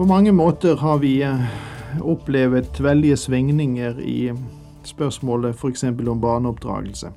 [0.00, 1.40] På mange måter har vi eh,
[2.00, 4.32] opplevd veldige svingninger i
[4.82, 5.82] spørsmålet f.eks.
[5.84, 7.10] om barneoppdragelse.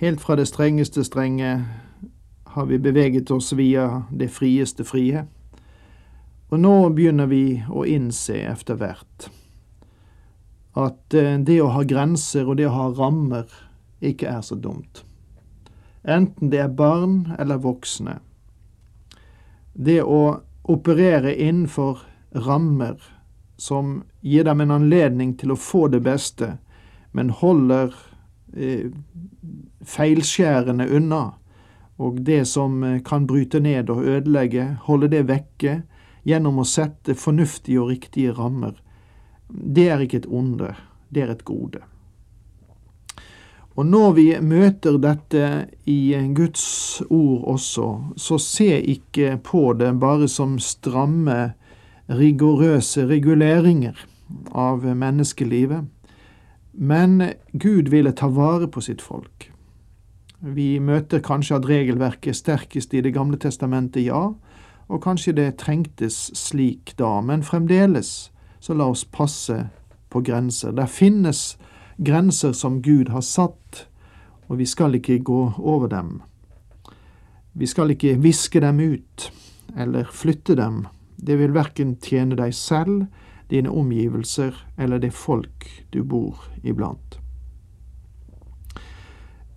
[0.00, 1.50] Helt fra det strengeste strenge
[2.44, 5.26] har vi beveget oss via det frieste frie.
[6.48, 9.28] Og nå begynner vi å innse etter hvert
[10.86, 13.52] at eh, det å ha grenser og det å ha rammer
[14.00, 15.04] ikke er så dumt.
[16.00, 18.22] Enten det er barn eller voksne.
[19.76, 21.98] Det å operere innenfor
[22.32, 23.02] rammer
[23.56, 26.56] som gir dem en anledning til å få det beste,
[27.12, 27.94] men holder
[28.56, 28.90] eh,
[29.84, 31.24] feilskjærene unna,
[32.02, 35.82] og det som eh, kan bryte ned og ødelegge, holde det vekke
[36.24, 38.74] gjennom å sette fornuftige og riktige rammer.
[39.48, 40.72] Det er ikke et onde,
[41.14, 41.84] det er et gode.
[43.74, 45.46] Og når vi møter dette
[45.90, 51.54] i Guds ord også, så se ikke på det bare som stramme,
[52.04, 53.96] rigorøse reguleringer
[54.52, 55.88] av menneskelivet,
[56.74, 59.48] men Gud ville ta vare på sitt folk.
[60.44, 64.34] Vi møter kanskje at regelverket er sterkest i Det gamle testamentet, ja,
[64.88, 68.30] og kanskje det trengtes slik da, men fremdeles
[68.60, 69.70] så la oss passe
[70.10, 70.76] på grenser.
[70.76, 71.73] Der finnes grenser
[72.52, 73.88] som Gud har satt,
[74.48, 76.22] og vi skal ikke gå over dem.
[77.52, 79.32] Vi skal ikke viske dem ut
[79.76, 80.86] eller flytte dem.
[81.16, 83.06] Det vil verken tjene deg selv,
[83.50, 87.20] dine omgivelser eller det folk du bor iblant.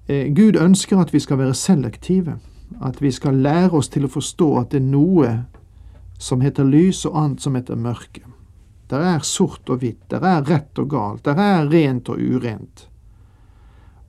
[0.07, 2.37] Eh, Gud ønsker at vi skal være selektive,
[2.81, 5.31] at vi skal lære oss til å forstå at det er noe
[6.19, 8.23] som heter lys, og annet som heter mørke.
[8.87, 12.87] Der er sort og hvitt, der er rett og galt, der er rent og urent.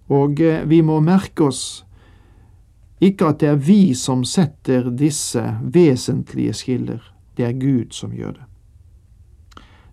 [0.09, 1.85] Og eh, vi må merke oss
[3.01, 7.03] ikke at det er vi som setter disse vesentlige skiller,
[7.39, 8.47] det er Gud som gjør det.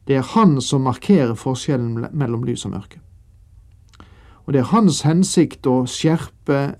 [0.05, 3.01] Det er Han som markerer forskjellen mellom lys og mørke.
[4.45, 6.75] Og det er Hans hensikt å skjerpe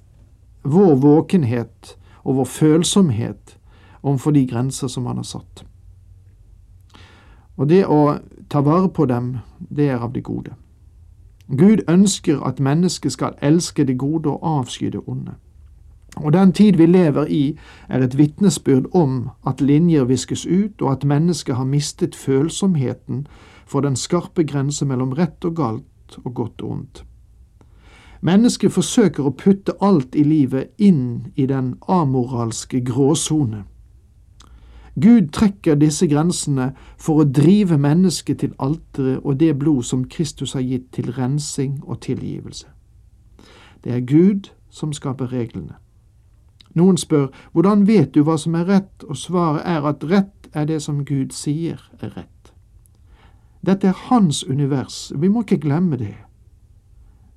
[0.62, 3.58] vår våkenhet og vår følsomhet
[4.02, 5.66] overfor de grenser som Han har satt.
[7.58, 8.18] Og det å
[8.50, 9.38] ta vare på dem,
[9.70, 10.54] det er av det gode.
[11.48, 15.36] Gud ønsker at mennesket skal elske det gode og avsky det onde.
[16.16, 17.58] Og den tid vi lever i,
[17.90, 23.28] er et vitnesbyrd om at linjer viskes ut, og at mennesket har mistet følsomheten
[23.66, 27.04] for den skarpe grense mellom rett og galt og godt og ondt.
[28.22, 33.66] Mennesket forsøker å putte alt i livet inn i den amoralske gråsone.
[35.02, 40.54] Gud trekker disse grensene for å drive mennesket til alteret og det blod som Kristus
[40.56, 42.68] har gitt til rensing og tilgivelse.
[43.84, 45.76] Det er Gud som skaper reglene.
[46.76, 50.66] Noen spør hvordan vet du hva som er rett, og svaret er at rett er
[50.66, 52.52] det som Gud sier er rett.
[53.66, 56.16] Dette er Hans univers, vi må ikke glemme det.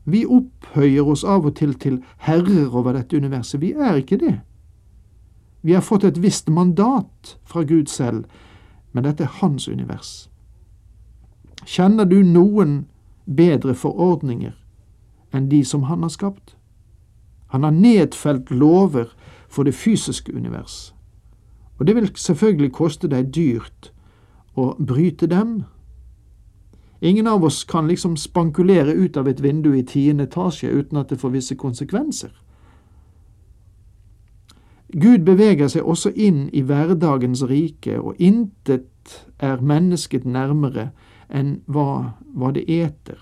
[0.05, 4.39] Vi opphøyer oss av og til til herrer over dette universet, vi er ikke det.
[5.69, 8.25] Vi har fått et visst mandat fra Gud selv,
[8.93, 10.31] men dette er hans univers.
[11.69, 12.87] Kjenner du noen
[13.27, 14.55] bedre forordninger
[15.37, 16.55] enn de som han har skapt?
[17.53, 19.13] Han har nedfelt lover
[19.45, 20.95] for det fysiske univers,
[21.77, 23.93] og det vil selvfølgelig koste deg dyrt
[24.57, 25.67] å bryte dem.
[27.05, 31.13] Ingen av oss kan liksom spankulere ut av et vindu i tiende etasje uten at
[31.13, 32.33] det får visse konsekvenser.
[34.93, 40.91] Gud beveger seg også inn i hverdagens rike, og intet er mennesket nærmere
[41.29, 43.21] enn hva, hva det eter.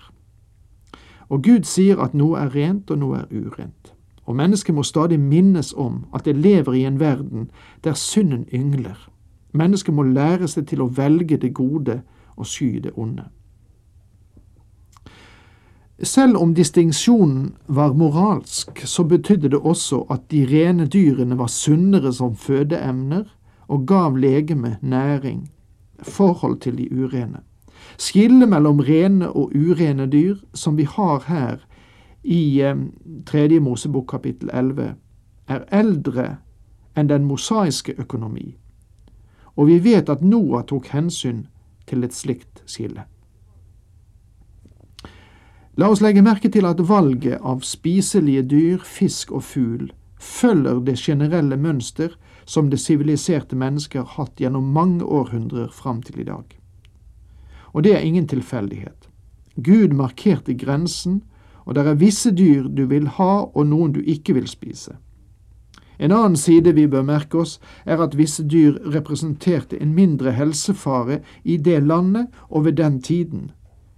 [1.27, 3.91] Og Gud sier at noe er rent og noe er urent.
[4.27, 7.49] Og mennesket må stadig minnes om at det lever i en verden
[7.83, 9.09] der synden yngler.
[9.51, 12.01] Mennesket må lære seg til å velge det gode
[12.35, 13.27] og sky det onde.
[16.03, 22.11] Selv om distinksjonen var moralsk, så betydde det også at de rene dyrene var sunnere
[22.13, 23.23] som fødeemner
[23.67, 25.49] og gav legeme næring,
[26.03, 27.41] forhold til de urene.
[27.97, 31.57] Skillet mellom rene og urene dyr, som vi har her
[32.23, 32.77] i eh,
[33.25, 34.93] Tredje Mosebok kapittel 11,
[35.47, 36.37] er eldre
[36.97, 38.57] enn den mosaiske økonomi,
[39.55, 41.47] og vi vet at Noah tok hensyn
[41.87, 43.07] til et slikt skille.
[45.77, 50.95] La oss legge merke til at valget av spiselige dyr, fisk og fugl følger det
[50.97, 52.15] generelle mønster
[52.49, 56.45] som det siviliserte mennesket har hatt gjennom mange århundrer fram til i dag.
[57.73, 59.09] Og det er ingen tilfeldighet.
[59.55, 61.21] Gud markerte grensen,
[61.65, 64.95] og det er visse dyr du vil ha og noen du ikke vil spise.
[65.99, 71.19] En annen side vi bør merke oss, er at visse dyr representerte en mindre helsefare
[71.43, 73.51] i det landet og ved den tiden,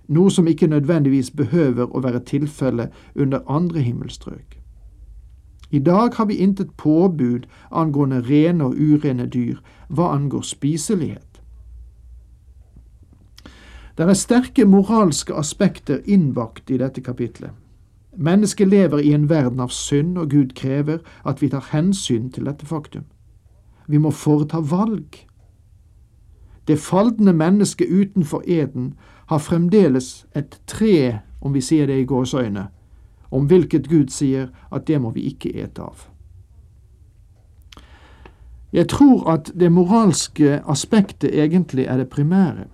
[0.10, 4.58] noe som ikke nødvendigvis behøver å være tilfelle under andre himmelstrøk.
[5.72, 11.42] I dag har vi intet påbud angående rene og urene dyr hva angår spiselighet.
[13.98, 17.52] Det er sterke moralske aspekter innbakt i dette kapitlet.
[18.18, 22.48] Mennesket lever i en verden av synd, og Gud krever at vi tar hensyn til
[22.50, 23.06] dette faktum.
[23.88, 25.20] Vi må foreta valg.
[26.70, 28.94] Det faldende mennesket utenfor eden
[29.26, 32.68] har fremdeles et tre, om vi sier det i gåseøyne,
[33.32, 36.04] om hvilket Gud sier at det må vi ikke ete av.
[38.74, 42.68] Jeg tror at det moralske aspektet egentlig er det primære.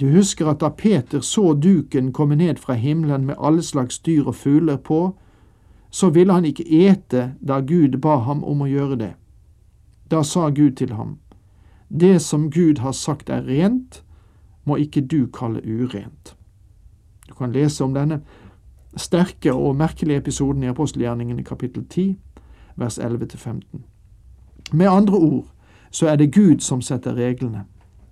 [0.00, 4.22] Du husker at da Peter så duken komme ned fra himmelen med alle slags dyr
[4.24, 5.16] og fugler på,
[5.90, 9.12] så ville han ikke ete da Gud ba ham om å gjøre det.
[10.10, 11.18] Da sa Gud til ham,
[12.00, 14.04] Det som Gud har sagt er rent,
[14.64, 16.36] må ikke du kalle urent.
[17.28, 18.22] Du kan lese om denne
[18.96, 22.16] sterke og merkelige episoden i apostelgjerningen i kapittel 10,
[22.76, 23.62] vers 11-15.
[24.72, 25.46] Med andre ord
[25.90, 27.64] så er det Gud som setter reglene.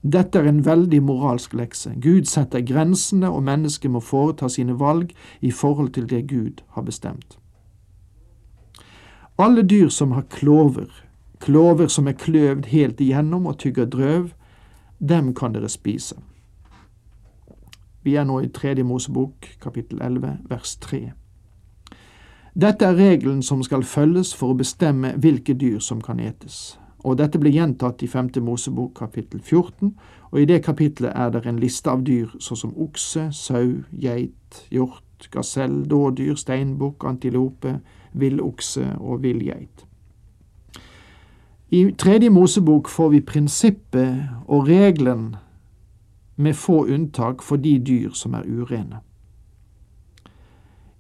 [0.02, 1.92] Dette er en veldig moralsk lekse.
[2.00, 6.82] Gud setter grensene, og mennesket må foreta sine valg i forhold til det Gud har
[6.82, 7.38] bestemt.
[9.38, 10.88] Alle dyr som har klover,
[11.40, 14.30] klover som er kløvd helt igjennom og tygger drøv,
[15.00, 16.16] dem kan dere spise.
[18.02, 21.00] Vi er nå i Tredje Mosebok, kapittel 11, vers 3.
[22.60, 26.78] Dette er regelen som skal følges for å bestemme hvilke dyr som kan etes.
[27.04, 29.92] Og dette blir gjentatt i Femte Mosebok kapittel 14,
[30.30, 35.28] og i det kapitlet er det en liste av dyr såsom okse, sau, geit, hjort,
[35.32, 37.78] gasell, dådyr, steinbukk, antilope,
[38.12, 39.86] villokse og villgeit.
[41.72, 44.16] I Tredje Mosebok får vi prinsippet
[44.48, 45.36] og regelen
[46.36, 48.98] med få unntak for de dyr som er urene.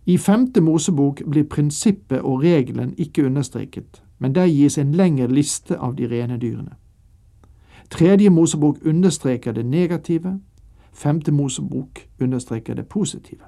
[0.06, 5.78] I femte Mosebok blir prinsippet og regelen ikke understreket, men der gis en lengre liste
[5.78, 6.74] av de rene dyrene.
[7.90, 10.38] Tredje Mosebok understreker det negative,
[10.92, 13.42] femte Mosebok understreker det positive.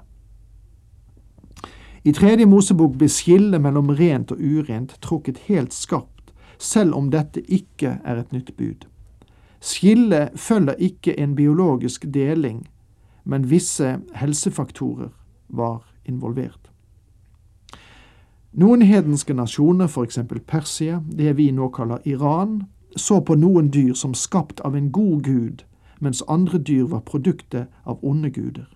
[2.03, 6.12] I tredje Mosebok blir skillet mellom rent og urent trukket helt skarpt,
[6.57, 8.85] selv om dette ikke er et nytt bud.
[9.63, 12.67] Skillet følger ikke en biologisk deling,
[13.23, 15.09] men visse helsefaktorer
[15.47, 16.71] var involvert.
[18.53, 22.63] Noen hedenske nasjoner, eksempel Persia, det vi nå kaller Iran,
[22.95, 25.63] så på noen dyr som skapt av en god gud,
[25.99, 28.67] mens andre dyr var produktet av onde guder.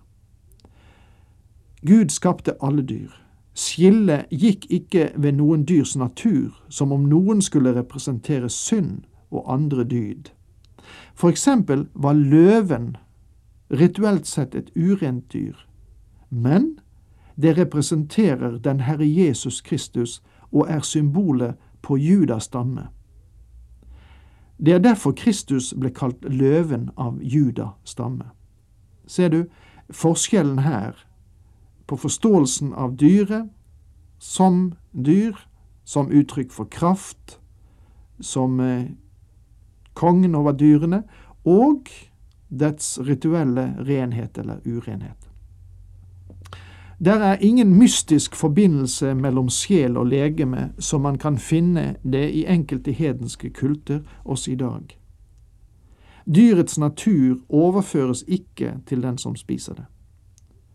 [1.86, 3.12] Gud skapte alle dyr.
[3.58, 9.00] Skillet gikk ikke ved noen dyrs natur, som om noen skulle representere synd
[9.34, 10.30] og andre dyd.
[11.14, 12.92] For eksempel var løven
[13.70, 15.56] rituelt sett et urent dyr,
[16.30, 16.78] men
[17.34, 20.22] det representerer den Herre Jesus Kristus
[20.52, 22.88] og er symbolet på Judas stamme.
[24.58, 28.30] Det er derfor Kristus ble kalt løven av Juda stamme.
[29.06, 29.44] Ser du
[29.90, 31.07] forskjellen her
[31.88, 33.48] på forståelsen av dyret
[34.18, 35.36] som dyr,
[35.84, 37.38] som uttrykk for kraft,
[38.20, 38.90] som eh,
[39.96, 41.02] kongen over dyrene,
[41.48, 41.88] og
[42.48, 45.28] dets rituelle renhet eller urenhet.
[46.98, 52.44] Der er ingen mystisk forbindelse mellom sjel og legeme som man kan finne det i
[52.44, 54.98] enkelte hedenske kulter også i dag.
[56.26, 59.86] Dyrets natur overføres ikke til den som spiser det.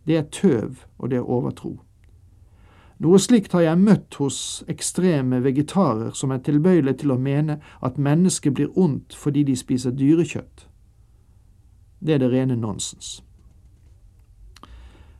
[0.07, 1.77] Det er tøv, og det er overtro.
[3.03, 4.37] Noe slikt har jeg møtt hos
[4.71, 9.95] ekstreme vegetarer som er tilbøyelige til å mene at mennesket blir ondt fordi de spiser
[9.97, 10.67] dyrekjøtt.
[11.99, 13.21] Det er det rene nonsens.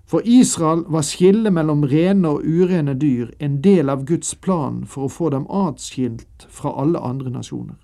[0.06, 5.08] For Israel var skillet mellom rene og urene dyr en del av Guds plan for
[5.08, 7.80] å få dem atskilt fra alle andre nasjoner.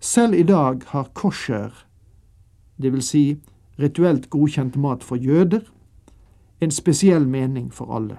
[0.00, 1.74] Selv i dag har kosher,
[2.80, 3.24] det vil si
[3.80, 5.60] rituelt godkjent mat for jøder,
[6.60, 8.18] en spesiell mening for alle.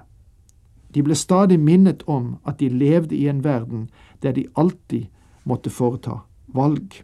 [0.94, 3.90] De ble stadig minnet om at de levde i en verden
[4.22, 5.08] der de alltid
[5.44, 7.04] måtte foreta valg.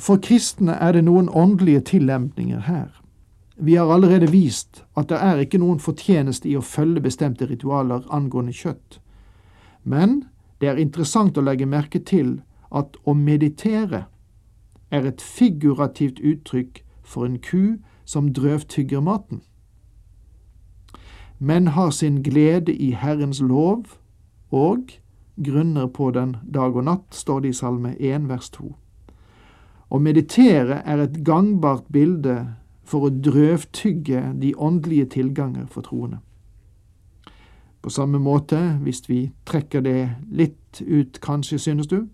[0.00, 2.88] For kristne er det noen åndelige tillempninger her.
[3.56, 8.06] Vi har allerede vist at det er ikke noen fortjeneste i å følge bestemte ritualer
[8.08, 9.00] angående kjøtt.
[9.84, 10.24] Men
[10.60, 12.38] det er interessant å legge merke til
[12.72, 14.06] at å meditere
[14.90, 19.42] er et figurativt uttrykk for en ku som drøvtygger maten.
[21.38, 23.84] Men har sin glede i Herrens lov
[24.50, 24.90] og
[25.44, 28.74] grunner på den dag og natt, står det i Salme 1 vers 2.
[29.90, 32.36] Å meditere er et gangbart bilde
[32.84, 36.20] for å drøvtygge de åndelige tilganger for troende.
[37.80, 42.04] På samme måte, hvis vi trekker det litt ut, kanskje, synes du,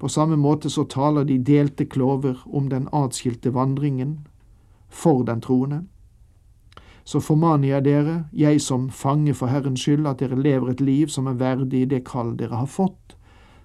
[0.00, 4.18] på samme måte så taler de delte klover om den atskilte vandringen
[4.88, 5.82] for den troende.
[7.04, 11.08] Så formaner jeg dere, jeg som fange for Herrens skyld, at dere lever et liv
[11.08, 13.16] som er verdig det kall dere har fått,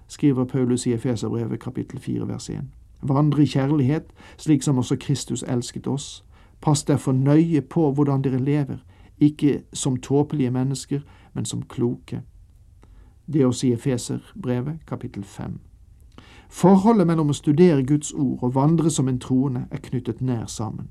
[0.08, 2.66] skriver Paulus i Efeserbrevet kapittel 4 vers 1.
[3.02, 6.24] Vandre i kjærlighet, slik som også Kristus elsket oss.
[6.62, 8.78] Pass derfor nøye på hvordan dere lever,
[9.20, 11.00] ikke som tåpelige mennesker,
[11.34, 12.22] men som kloke.
[13.26, 15.60] Det å si Efeserbrevet kapittel 5.
[16.50, 20.90] Forholdet mellom å studere Guds ord og vandre som en troende er knyttet nær sammen.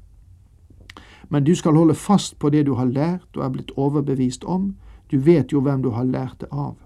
[1.29, 4.75] Men du skal holde fast på det du har lært og er blitt overbevist om,
[5.11, 6.77] du vet jo hvem du har lært det av.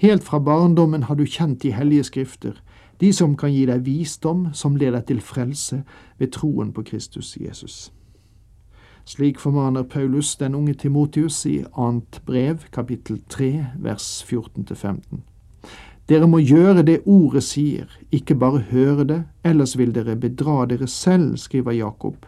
[0.00, 2.62] Helt fra barndommen har du kjent de hellige skrifter,
[3.00, 5.82] de som kan gi deg visdom som leder til frelse
[6.18, 7.92] ved troen på Kristus Jesus.
[9.04, 15.29] Slik formaner Paulus den unge Timotius i annet brev, kapittel 3, vers 14-15.
[16.10, 20.88] Dere må gjøre det ordet sier, ikke bare høre det, ellers vil dere bedra dere
[20.90, 22.26] selv, skriver Jakob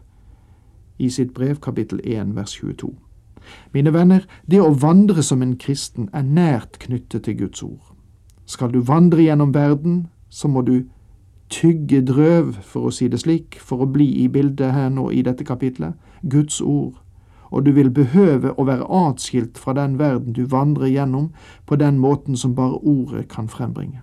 [1.02, 2.92] i sitt brev kapittel 1 vers 22.
[3.74, 7.90] Mine venner, det å vandre som en kristen er nært knyttet til Guds ord.
[8.46, 10.84] Skal du vandre gjennom verden, så må du
[11.50, 15.26] tygge drøv, for å si det slik, for å bli i bildet her nå i
[15.26, 17.01] dette kapitlet, Guds ord,
[17.52, 21.28] og du vil behøve å være atskilt fra den verden du vandrer gjennom
[21.66, 24.00] på den måten som bare ordet kan frembringe.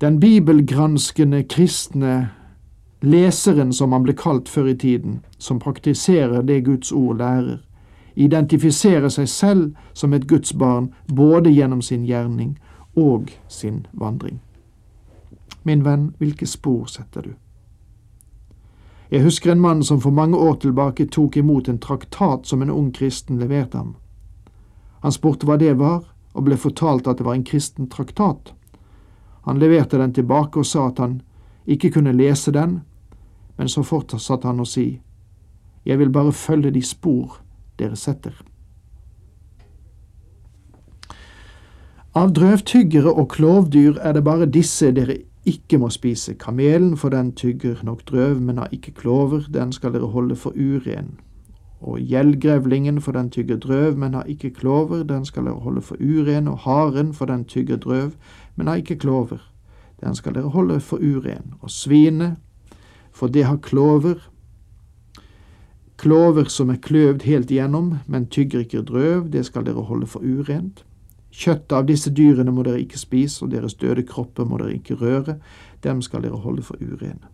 [0.00, 2.28] Den bibelgranskende kristne
[3.00, 7.62] leseren, som han ble kalt før i tiden, som praktiserer det Guds ord lærer,
[8.14, 12.56] identifiserer seg selv som et Guds barn både gjennom sin gjerning
[12.96, 14.40] og sin vandring.
[15.62, 17.34] Min venn, hvilke spor setter du?
[19.08, 22.70] Jeg husker en mann som for mange år tilbake tok imot en traktat som en
[22.70, 23.94] ung kristen leverte ham.
[25.00, 26.02] Han spurte hva det var,
[26.36, 28.52] og ble fortalt at det var en kristen traktat.
[29.48, 31.20] Han leverte den tilbake og sa at han
[31.64, 32.82] ikke kunne lese den,
[33.56, 35.00] men så fortsatte han å si,
[35.84, 37.38] Jeg vil bare følge de spor
[37.78, 38.34] dere setter.
[42.12, 46.34] Av drøvtyggere og klovdyr er det bare disse dere ikke må spise.
[46.34, 50.50] Kamelen, for den tygger nok drøv, men har ikke klover, den skal dere holde for
[50.50, 51.18] uren.
[51.80, 55.96] Og gjeldgrevlingen, for den tygger drøv, men har ikke klover, den skal dere holde for
[56.00, 56.48] uren.
[56.48, 58.10] Og haren, for den tygger drøv,
[58.56, 59.38] men har ikke klover,
[60.00, 61.54] den skal dere holde for uren.
[61.60, 62.36] Og svinet,
[63.12, 64.14] for det har klover,
[65.96, 70.20] klover som er kløvd helt igjennom, men tygger ikke drøv, det skal dere holde for
[70.20, 70.84] urent.
[71.38, 74.98] Kjøttet av disse dyrene må dere ikke spise, og deres døde kropper må dere ikke
[74.98, 75.36] røre,
[75.86, 77.30] dem skal dere holde for urene.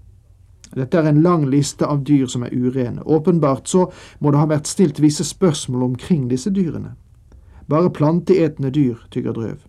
[0.75, 3.05] Dette er en lang liste av dyr som er urene.
[3.05, 3.87] Åpenbart så
[4.21, 6.97] må det ha vært stilt visse spørsmål omkring disse dyrene.
[7.71, 9.63] Bare planteetende dyr tygger drøv.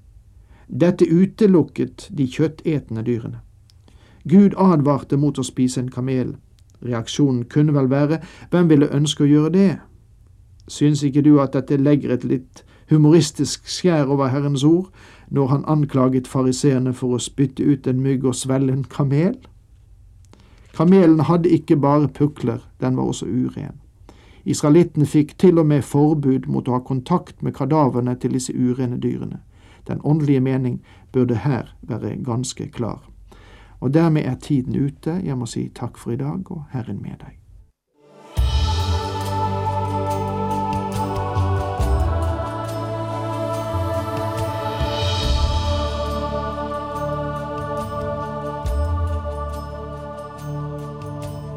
[0.68, 3.40] Dette utelukket de kjøttetende dyrene.
[4.26, 6.34] Gud advarte mot å spise en kamel.
[6.84, 8.20] Reaksjonen kunne vel være
[8.52, 9.74] hvem ville ønske å gjøre det?
[10.68, 14.92] Syns ikke du at dette legger et litt humoristisk skjær over Herrens ord
[15.30, 19.38] når han anklaget fariseerne for å spytte ut en mygg og svelge en kamel?
[20.76, 23.80] Kamelen hadde ikke bare pukler, den var også uren.
[24.46, 29.00] Israelittene fikk til og med forbud mot å ha kontakt med kadaverne til disse urene
[29.02, 29.40] dyrene.
[29.88, 33.02] Den åndelige mening burde her være ganske klar.
[33.80, 35.22] Og dermed er tiden ute.
[35.24, 37.45] Jeg må si takk for i dag, og Herren med deg.